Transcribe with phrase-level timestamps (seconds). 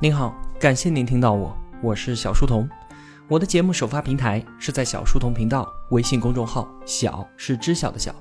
[0.00, 2.68] 您好，感谢您听到我，我是小书童。
[3.28, 8.12] 我的节目首发平台是在小书童频道微信公众号，小是知晓的小。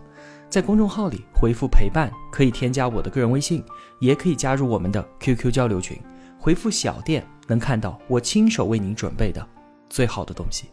[0.51, 3.65] 在公众号里回复陪伴，可以添加我的个人微信，
[3.99, 5.99] 也可以加入我们的 QQ 交流群。
[6.37, 9.45] 回复小店能看到我亲手为您准备的
[9.89, 10.69] 最好的东西。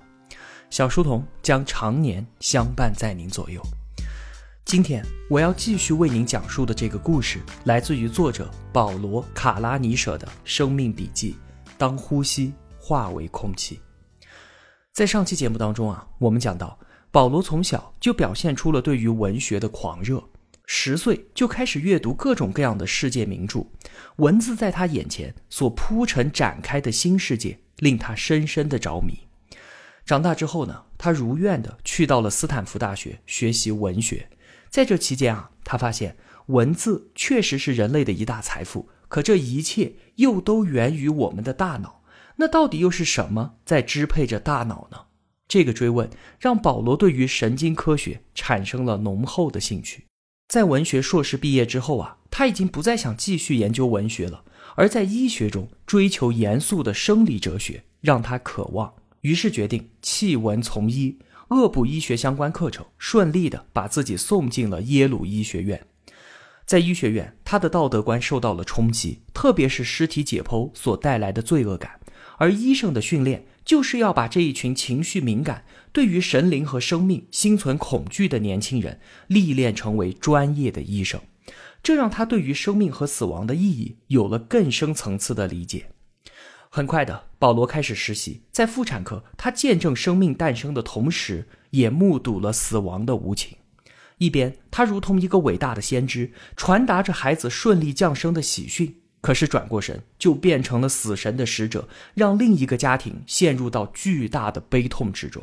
[0.69, 3.61] 小书童将常年相伴在您左右。
[4.65, 11.37] 今天我要继续为您讲述的这个故事，来自于作者保罗·卡拉尼舍的生命笔记。
[11.77, 13.81] 当呼吸化为空气，
[14.93, 16.79] 在上期节目当中啊，我们讲到
[17.11, 20.23] 保罗从小就表现出了对于文学的狂热，
[20.67, 23.67] 十岁就开始阅读各种各样的世界名著，
[24.17, 29.15] 文字在他眼前所铺陈展开的新世界，令他深深的着迷。
[30.05, 34.29] 长大之后呢，他如愿的去到了斯坦福大学学习文学。
[34.71, 36.17] 在这期间啊，他发现
[36.47, 42.03] 文字确实是人类的一大财富，可这一切又都源于我们的大脑。
[42.37, 44.99] 那到底又是什么在支配着大脑呢？
[45.49, 50.05] 这个追问让保罗对于神经科学产生了浓厚的兴趣。
[50.49, 54.45] 在文学硕士毕业之后啊，他已经不再想继续研究文学了，
[54.77, 61.19] 而在医学中追求严肃的生理哲学让他渴望，于是决定弃文从医。
[61.51, 65.85] 恶补医学相关课程，顺利的把自己送进了耶鲁医学院。
[66.65, 71.99] 在医学院，他的道德观受到了冲击，特别是尸体解剖所带来的罪恶感。
[72.39, 81.21] 而医生的训练，就是要把这一群情绪敏感、对于神灵和生命心存恐惧的年轻人历练成为专业的医生。
[81.83, 85.87] 这让他对于生命和死亡的意义有了更深层次的理解。
[86.73, 88.43] 很快的，保罗开始实习。
[88.53, 93.59] 在妇产科，他见证生命诞生的同时，也目睹了死亡的无情。
[94.19, 105.43] 一边，他如同一个伟大的先知，传达着孩子顺利降生的喜讯；可是转过身，就变成了死神的使者，让另一个家庭陷入到巨大的悲痛之中。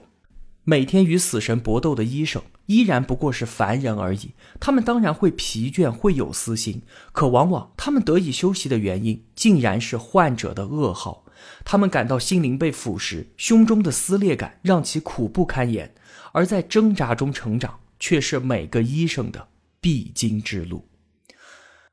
[0.64, 4.32] 每天与死神搏斗的医生，依然不过是凡人而已。
[4.60, 6.82] 他们当然会疲倦，会有私心，
[7.12, 11.24] 可往往他们得以休息的原因，竟然是患者的噩耗。
[11.64, 15.94] 他们感到心灵被腐蚀，胸中的撕裂感让其苦不堪言。
[16.34, 19.48] 而在挣扎中成长，却是每个医生的
[19.82, 20.88] 必经之路。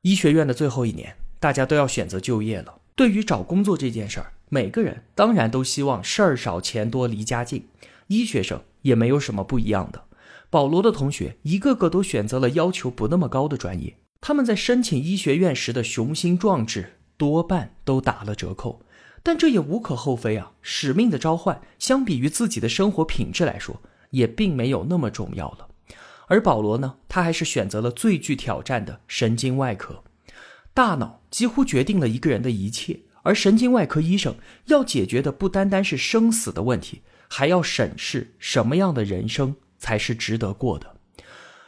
[0.01, 2.75] 医学院的最后一年，大家都要选择就业了。
[2.95, 7.67] 对于找工作这件事儿，每个人当然都希望事儿少、钱多、离家近。
[8.07, 10.03] 医学生也没有什么不一样的。
[10.51, 18.84] 保罗的同学一个个都选择了要求不那么高的专业，他们在申请医学院时的雄心壮志多半都打了折扣。
[19.25, 20.51] 但这也无可厚非啊！
[20.61, 23.81] 使命的召唤相比于自己的生活品质来说，
[24.11, 25.67] 也并没有那么重要了。
[26.27, 30.03] 而保罗呢，他还是选择了最具挑战的神经外科。
[30.75, 34.35] 大脑几乎决定了一个人的一切，而神经外科医生
[34.65, 37.01] 要解决的不单单是生死的问题。
[37.27, 40.97] 还要审视什么样的人生才是值得过的。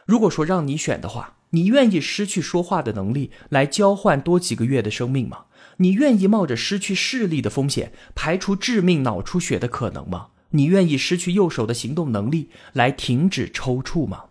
[0.05, 5.45] 如果说让你选的话，你愿意失去说话的能力来交换多几个月的生命吗？
[5.77, 10.27] 你愿意冒着失去视力的风险排除致命脑出血的可能吗？
[10.51, 14.25] 你愿意失去右手的行动能力来停止抽搐吗？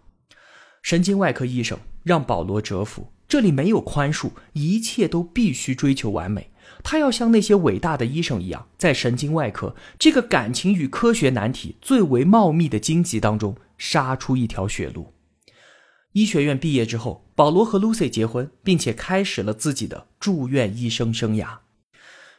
[0.83, 6.51] 神经外科医生让保罗折服，这里没有宽恕，一切都必须追求完美。
[6.83, 15.13] 他要像那些伟大的医生一样，在神经外科这个感情与科学难题最为茂密的荆棘当中杀出一条血路。
[16.17, 21.59] 医学院毕业之后，保罗和 Lucy 结婚，并且开始了自己的住院医生生涯。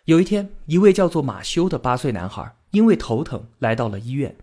[0.05, 4.35] 有一天，一位叫做马修的八岁男孩因为头疼来到了医院，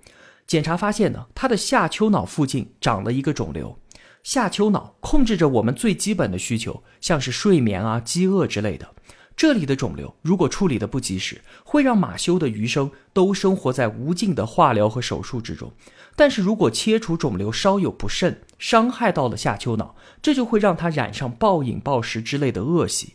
[0.46, 3.76] 检查发现呢，他的下丘脑附近长了一个肿瘤。
[4.22, 8.88] 下丘脑控制着我们最基本的需求，像是睡眠啊、饥饿之类的。
[9.36, 15.72] 这里的肿瘤如果处理的不及时，会让马修的余生都生活在无尽的化疗和手术之中。
[16.14, 23.14] 但是如果切除肿瘤稍有不慎，伤害到了下丘脑，这就会让他染上暴饮暴食之类的恶习。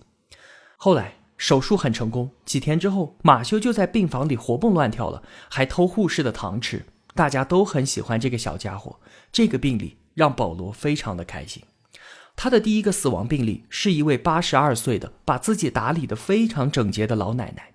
[0.78, 6.86] 后来手术很成功，几天之后，马修就在病房里活蹦乱跳了，还偷护士的糖吃。
[7.16, 9.00] 大家都很喜欢这个小家伙。
[9.32, 11.64] 这个病例让保罗非常的开心。
[12.36, 17.74] 他的第一个死亡病例是一位八十二岁的、把自己打理得非常整洁的老奶奶，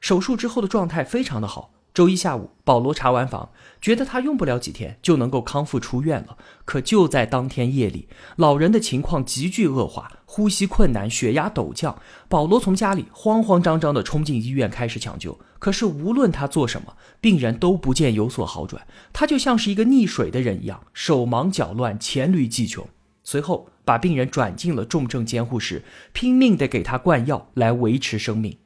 [0.00, 1.70] 手术之后的状态非常的好。
[1.94, 3.50] 周一下午，保罗查完房，
[3.80, 6.38] 觉得他用不了几天就能够康复出院了。
[6.64, 12.00] 可就在当天夜里，老人的情况急剧恶化，呼吸困难，血压陡降。
[12.28, 18.86] 保罗从家里慌慌张张地冲进医院开始抢救，可是无论他做什么，病人都不见有所好转。
[19.12, 22.86] 他就像是一个溺水的人一样，手忙脚乱，黔驴技穷。
[23.22, 23.68] 随后。
[23.84, 28.56] 把病人转进了重症监护室，拼命地给他灌药来维持生命。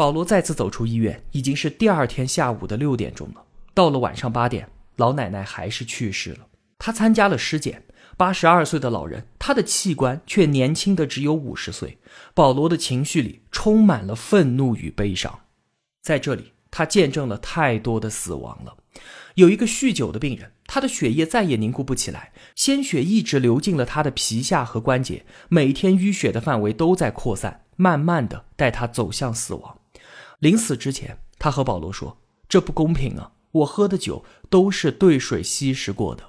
[0.00, 3.44] 保罗再次走出医院，已经是第二天下午的六点钟了。
[3.74, 4.66] 到了晚上八点，
[4.96, 6.46] 老奶奶还是去世了。
[6.78, 7.82] 她参加了尸检，
[8.16, 11.98] 八十二岁的老人，他的器官却年轻的只有五十岁。
[12.32, 15.40] 保罗的情绪里充满了愤怒与悲伤。
[16.00, 18.74] 在这里，他见证了太多的死亡了。
[19.34, 29.76] 有一个酗酒的病人，他的血液再也凝固不起来，鲜血一直流进了他的皮下和关节，每天淤血的范围都在扩散，慢慢的带他走向死亡。
[30.40, 33.32] 临死之前，他和保罗说：“这不公平啊！
[33.52, 36.24] 我喝的酒都是兑水稀释过的。”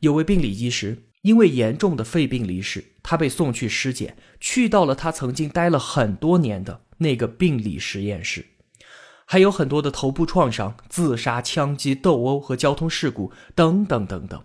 [0.00, 8.44] 有位病理医师因为严重的肺病离世，他被送去尸检，去到了他曾经待了很多年的那个病理实验室。
[9.26, 14.44] 还有很多的头部创伤、自杀、枪击、斗殴和交通事故等等等等。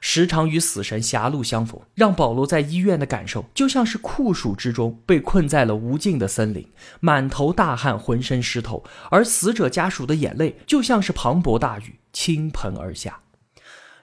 [0.00, 6.66] 时常与死神狭路相逢，让保罗在医院的感受就像是酷暑之中被困在了无尽的森林，
[7.00, 13.20] 满头大汗，浑身湿透；而死者家属的眼泪就像是磅礴大雨倾盆而下。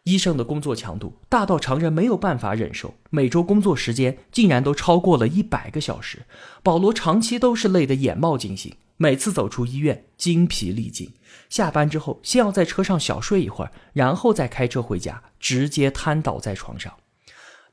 [0.06, 6.28] 医生的工作强度大到常人没有办法忍受，每周工作时间竟然都超过了一百个小时。
[6.62, 8.76] 保罗长期都是累得眼冒金星。
[8.98, 11.12] 每次走出医院，精疲力尽。
[11.50, 16.94] 下班之后，先要在车上小睡一会儿，然后再开车回家，直接瘫倒在床上。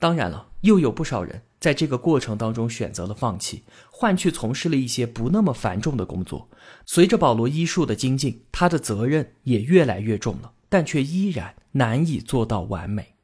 [0.00, 6.48] 当然了，又有不少人在这个过程当中选择了放弃，换去从事了一些不那么繁重的工作。
[6.86, 13.16] 随着保罗医术的精进，他的责任也越来越重了，但却依然难以做到完美。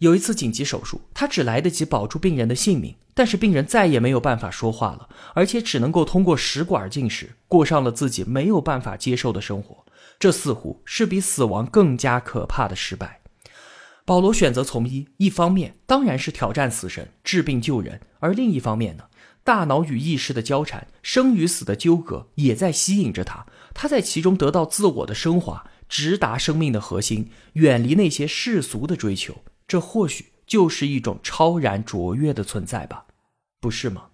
[0.00, 2.96] 有一次紧急手术，他只来得及保住病人的性命。
[3.16, 9.84] 但是病人再也没有办法说话了，而且只能够通过食管进食，过上了自己没有办法接受的生活。
[10.18, 13.20] 这似乎是比死亡更加可怕的失败。
[14.04, 19.04] 保罗选择从医，一方面当然是挑战死神、治病救人，而另一方面呢，
[19.44, 23.46] 大脑与意识的交缠、生与死的纠葛也在吸引着他。
[23.72, 29.44] 他在其中得到自我的升华，直达生命的核心，远离那些世俗的追求。
[29.68, 30.32] 这或许。
[30.46, 33.06] 就是一种超然卓越的存在吧，
[33.60, 34.08] 不是吗？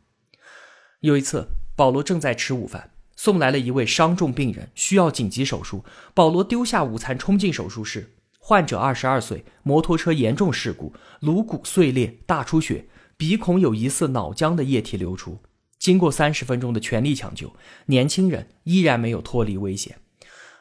[1.00, 5.84] 有一次，保罗正在吃午饭，送来了一位伤重病人，需要紧急手术。
[6.14, 8.12] 保罗丢下午餐，冲进手术室。
[8.38, 12.86] 患者二十二岁，摩托车严重事故，颅骨碎裂，大出血，
[13.16, 15.40] 鼻孔有疑似脑浆的液体流出。
[15.80, 17.52] 经过三十分钟的全力抢救，
[17.86, 19.98] 年轻人依然没有脱离危险。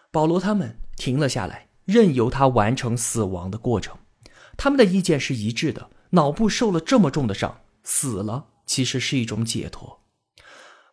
[0.10, 3.98] 保罗他们停了下来，任由他完成死亡的过程。
[4.58, 10.02] 他们的意见是一致的：脑部受了这么重的伤，死了其实是一种解脱。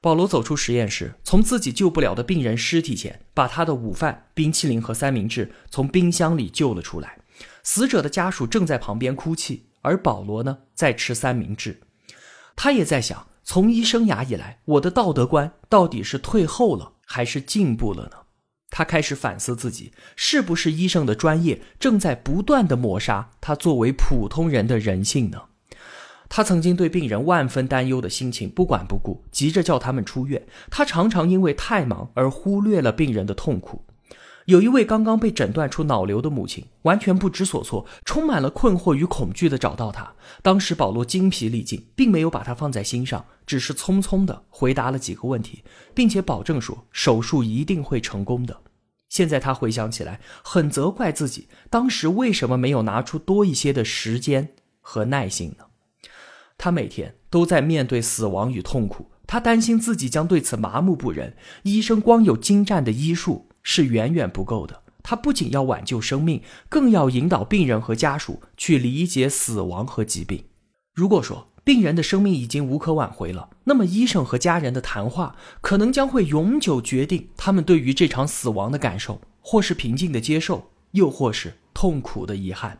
[0.00, 7.18] 保罗走出实验室，从自己救不了的病人尸体前，把他的午饭、冰淇淋和三明治从冰箱里救了出来。
[7.64, 11.80] 死者的家属正在旁边哭泣，而保罗呢，在吃三明治。
[12.54, 18.18] 他也在想：从医生涯以来，我的道德观到底是退后了，还是进步了呢？
[18.70, 25.42] 他开始反思自己是不是医生的专业正在不断的抹杀他作为普通人的人性呢？
[26.28, 30.44] 他曾经对病人万分担忧的心情不管不顾，急着叫他们出院。
[30.70, 33.84] 他常常因为太忙而忽略了病人的痛苦。
[34.46, 40.14] 有一位刚刚被诊断出脑瘤的母亲，完全不知所措，充满了困惑与恐惧的找到他。
[40.40, 48.56] 当时保罗精疲力尽，并没有把他放在心上，只是匆匆的回答了几个问题，并且保证说手术一定会成功的。
[49.08, 55.64] 现在他回想起来，很责怪自己当时为什么没有拿出多一些的时间和耐心呢？
[56.56, 61.36] 他每天都在面对死亡与痛苦，他担心自己将对此麻木不仁。
[61.64, 70.44] 医生光有精湛的医术是远远不够的，他不仅要挽救生命，更要引导病人和家属去理解死亡和疾病。
[70.94, 82.78] 如果说，病人的生命已经无可挽回了，那么医生和家人的谈话可能将会永久决定他们对于这场死亡的感受，或是平静的接受，又或是痛苦的遗憾。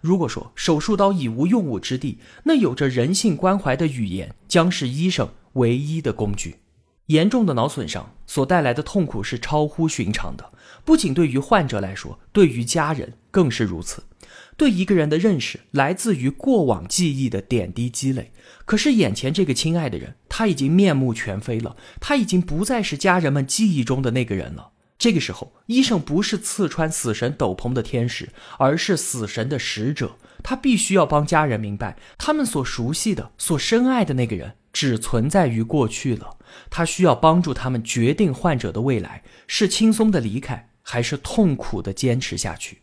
[0.00, 6.56] 如果说手术刀已无用武之地，那有着人性关怀的语言将是医生唯一的工具。
[7.06, 10.52] 严重的脑损伤所带来的痛苦是超乎寻常的，
[10.84, 14.04] 不仅对于患者来说，对于家人更是如此。
[14.56, 18.32] 对一个人的认识来自于过往记忆的点滴积累，
[18.64, 24.70] 可是眼前这个亲爱的人，他已经面目全非了，他已经不再是家人们记忆中的那个人了。
[24.96, 30.16] 这个时候，医生不是刺穿死神斗篷的天使，而是死神的使者。
[30.44, 36.36] 他必须要帮家人明白，他们所熟悉的、所深爱的那个人，只存在于过去了。
[36.70, 42.82] 他需要帮助他们决定患者的未来是轻松的离开，还是痛苦的坚持下去。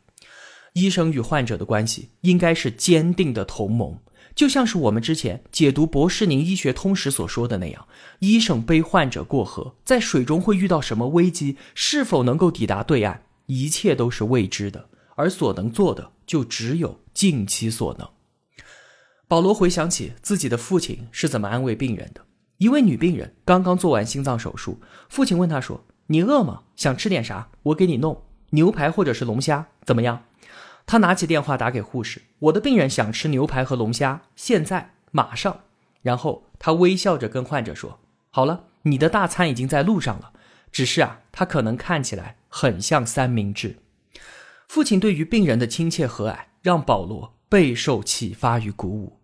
[0.73, 3.97] 医生与患者的关系应该是坚定的同盟。
[4.33, 7.85] 就像是我们之前解读博士宁医学通识所说的那样，
[8.19, 18.07] 医生背患者过河，在水中会遇到什么危机，是否能够抵达对岸，一切都是未知的，而所能做的就只有尽其所能。
[19.27, 22.21] 保罗回想起自己的父亲是怎么安慰病人的。
[22.55, 26.63] 一位女病人刚刚做完心脏手术，父亲问她说：“你饿吗？
[26.77, 27.49] 想吃点啥？
[27.63, 30.23] 我给你弄牛排或者是龙虾，怎么样？”
[30.87, 35.59] 她拿起电话打给护士：“我的病人想吃牛排和龙虾，现在马上。”
[36.01, 37.99] 然后她微笑着跟患者说
[38.31, 40.31] ：“好了，你的大餐已经在路上了。
[40.71, 43.79] 只是啊，它可能看起来很像三明治。”
[44.71, 49.19] 父亲对于病人的亲切和蔼，让保罗备受启发与鼓舞。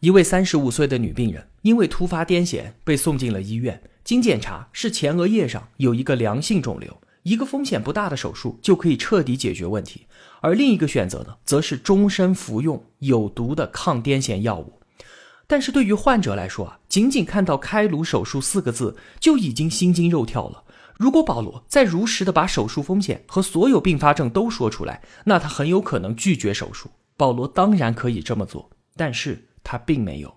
[0.00, 10.08] 一位三十五岁的女病人因为突发癫痫被送进了医院，经检查是前额叶上有一个良性肿瘤，一个风险不大的手术就可以彻底解决问题，
[10.40, 14.80] 而另一个选择呢，则是终身服用有毒的抗癫痫药物。
[15.46, 20.64] 但是对于患者来说啊，仅仅看到“开颅手术”四个字就已经心惊肉跳了。
[20.98, 26.90] 如果保罗再如实的把手术风险和所有并发症都说出来，那他很有可能拒绝手术。
[27.16, 29.44] 保罗当然可以这么做，但是。
[29.68, 30.32] 他并没有，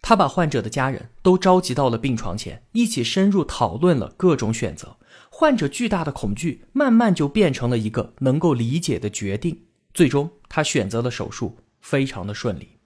[0.00, 4.96] 他把患者的家人都召集到了病床前，一起深入讨论了各种选择。
[5.28, 9.66] 患者巨大的恐惧慢慢就变成了一个能够理解的决定。
[9.92, 12.78] 最终，他选择了手术，非常的顺利。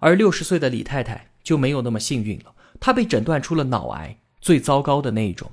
[0.00, 5.48] 而六十岁的李太太就没有那么幸运了，她被诊断出了脑癌，最糟糕的那一种。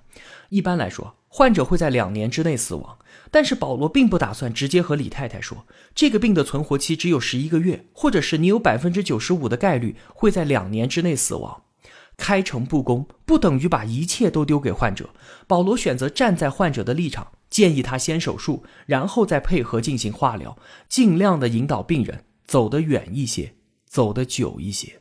[0.50, 2.98] 一般来说，患者会在两年之内死亡。
[3.32, 11.64] 但是保罗并不打算直接和李太太说，这个病的存活期只有十一个月，或者是你有百分之九十五的概率会在两年之内死亡。
[12.18, 15.10] 开诚布公不等于把一切都丢给患者。
[15.48, 24.98] 保罗选择站在患者的立场，建议他先手术，然后再配合进行化疗，尽量的引导病人走得远一些，走得久一些。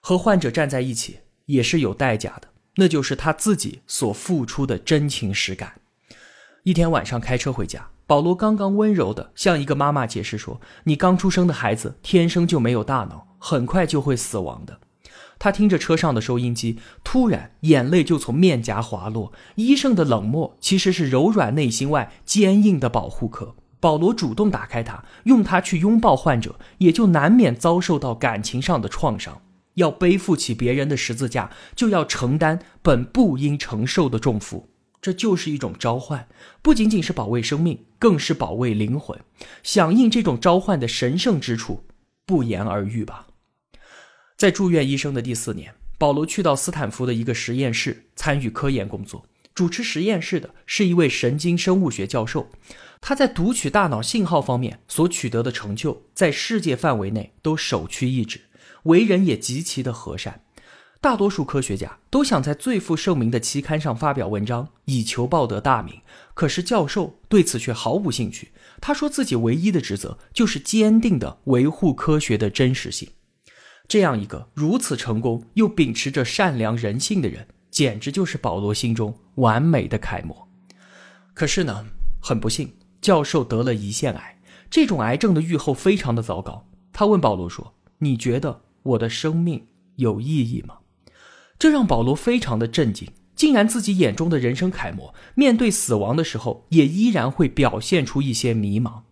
[0.00, 5.74] 和患者站在一起也是有代价的，那就是他自己所付出的真情实感。
[6.62, 14.78] 一天晚上开车回家，保罗刚刚温柔的向一个妈妈解释说：“你刚出生的孩子天生就没有大脑，很快就会死亡的。”
[15.38, 19.32] 他听着车上的收音机，突然眼泪就从面颊滑落。
[19.56, 23.54] 医生的冷漠其实是柔软内心外坚硬的保护壳。
[23.78, 29.42] 保罗主动打开它，用它去拥抱患者，也就难免遭受到感情上的创伤。
[29.76, 34.68] 要背负起别人的十字架，就要承担本不应承受的重负。
[35.00, 36.28] 这就是一种召唤，
[36.60, 39.18] 不仅仅是保卫生命，更是保卫灵魂。
[39.62, 41.84] 响应这种召唤的神圣之处，
[42.24, 43.28] 不言而喻吧。
[44.36, 49.24] 在住院医生的第四年，保罗去到斯坦福的一个实验室参与科研工作。
[49.54, 52.50] 主持实验室的是一位神经生物学教授，
[53.00, 58.40] 他在读取大脑信号方面所取得的成就，在世界范围内都首屈一指，
[58.86, 60.42] 为人也极其的和善。
[61.00, 66.00] 大多数科学家都想在最负盛名的期刊上发表文章，以求报得大名。
[66.34, 68.50] 可是教授对此却毫无兴趣。
[68.80, 73.08] 他说自己唯一的职责就是坚定地维护科学的真实性。
[73.86, 80.48] 这样一个如此成功又秉持着善良人性的人，简直就是保罗心中完美的楷模。
[81.34, 81.86] 可是呢，
[82.20, 84.38] 很不幸，教授得了胰腺癌。
[84.68, 86.66] 这种癌症的预后非常的糟糕。
[86.92, 89.66] 他问保罗说：“你觉得我的生命
[89.96, 90.78] 有意义吗？”
[91.58, 99.02] 这让保罗非常的震惊，竟然自己眼中的人生楷模，面对死亡的时候，也依然会表现出一些迷茫。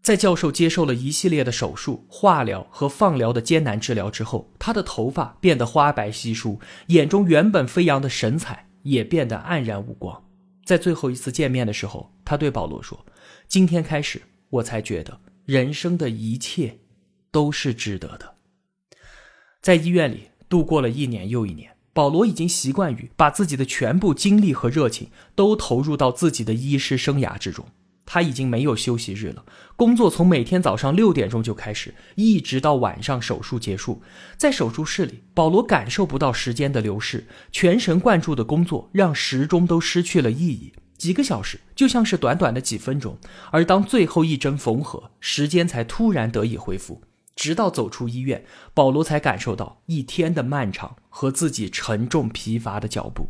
[0.00, 10.24] 在教授接受了一系列的手术、化疗和放疗的艰难治疗之后，他的头发变得花白稀疏，眼中原本飞扬的神采也变得黯然无光。
[10.64, 13.06] 在最后一次见面的时候，他对保罗说
[13.46, 16.78] ：“今天开始，我才觉得人生的一切
[17.30, 18.34] 都是值得的。”
[19.62, 21.70] 在医院里度过了一年又一年。
[21.94, 27.66] 保罗已经习惯于把自己的全部精力和热情都投入到自己的医师生涯之中。
[28.06, 29.44] 他已经没有休息日了，
[29.76, 34.02] 工作从每天早上六点钟就开始，一直到晚上手术结束。
[34.36, 40.72] 在手术室里，保罗感受不到时间的流逝，全神贯注的工作让时钟都失去了意义。
[40.96, 43.18] 几个小时就像是短短的几分钟，
[43.50, 47.02] 而当最后一针缝合，时间才突然得以恢复。
[47.34, 53.28] 直到走出医院，保罗才感受到一天的漫长和自己沉重疲乏的脚步。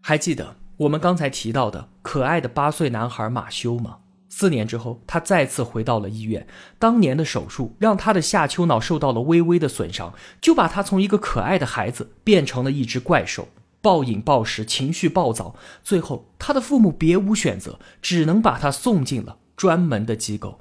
[0.00, 3.98] 还记得我们刚才提到的可爱的八岁男孩马修吗？
[4.28, 6.46] 四年之后，他再次回到了医院。
[6.78, 13.46] 当年的手术让他的下丘脑受到了微微的损伤，就把他从一个可爱的孩子变成了一只怪兽，
[13.80, 15.54] 暴饮暴食，情绪暴躁。
[15.84, 20.60] 最后，他的父母别无选择，只能把他送进了专门的机构。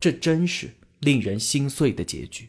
[0.00, 0.74] 这真是……
[1.02, 2.48] 令人心碎的结局。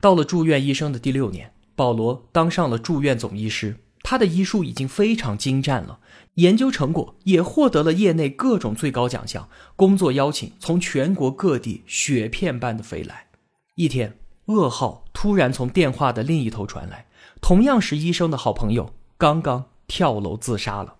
[0.00, 3.76] 到了住院医生的第六年，保罗当上了住院总医师。
[4.08, 5.98] 他的医术已经非常精湛了，
[6.34, 13.26] 研究成果也获得了业内各种最高奖项，工作邀请从全国各地雪片般的飞来。
[13.74, 17.06] 一天，噩耗突然从电话的另一头传来，
[17.40, 20.98] 同样是医生的好朋友刚刚跳楼自杀了。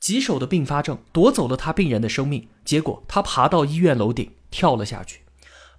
[0.00, 5.20] 棘手的并发症夺走了他病人的生命，结果他爬到医院楼顶跳了下去。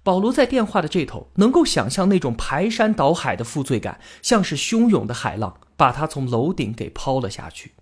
[0.04, 7.72] 保罗在电话的这头能够想象那种排山倒海的负罪感，像是汹涌的海浪，把他从楼顶给抛了下去。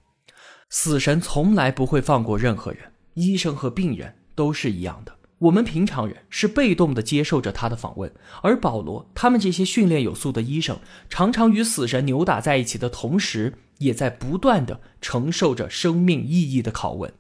[0.71, 5.17] 死神从来不会放过任何人，医生和病人都是一样的。
[5.41, 10.79] 我们平常人是被动的接受着他的访问，而保罗他们这些训练有素的医生，
[11.11, 17.13] 常常与死神扭打在一起的同时，也在不断的承受着生命意义的拷问。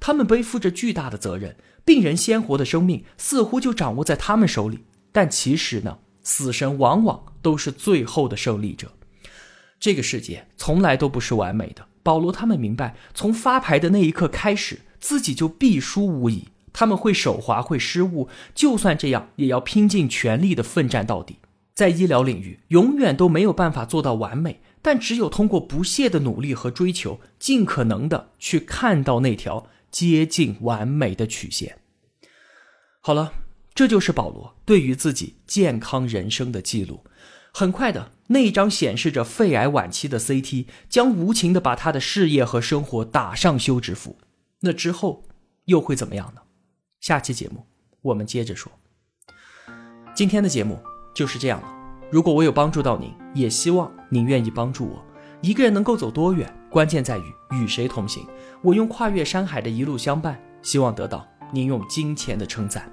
[0.00, 1.54] 他们背负着巨大的责任。
[1.88, 4.80] 病人鲜活的生命似乎就掌握在他们手里，
[5.10, 8.92] 但其实呢，死神往往都是最后的胜利者。
[9.80, 11.86] 这个世界从来都不是完美的。
[12.02, 16.48] 保罗他们明白，从发牌的那一刻开始，自己就必输无疑。
[16.74, 21.38] 他们会手滑，会失误，就算这样，也要拼尽全力的奋战到底。
[21.74, 29.68] 在医疗领域，永远都没有办法做到完美，但只有通过不懈的努力和追求，尽可能的去看到那条。
[29.90, 31.77] 接近完美的曲线。
[33.08, 33.32] 好了，
[33.74, 37.04] 这就是保罗对于自己健康人生的记录。
[37.54, 44.18] 很快的，那一张显示着肺癌晚期的 CT 将无情的把他的事业和生活打上休止符。
[44.60, 45.24] 那之后
[45.64, 46.42] 又会怎么样呢？
[47.00, 47.64] 下期节目
[48.02, 48.70] 我们接着说。
[50.14, 50.78] 今天的节目
[51.14, 51.68] 就是这样了。
[52.12, 55.02] 如果我有帮助到您，也希望您愿意帮助我。
[55.40, 58.26] 一个人能够走多远，关键在于与谁同行。
[58.62, 62.92] 我用跨越山海的一路相伴，希望得到您用金钱的称赞。